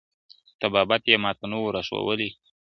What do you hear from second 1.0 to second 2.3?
یې ماته نه وو را ښودلی!.